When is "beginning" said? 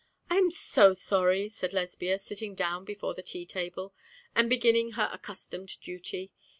4.49-4.93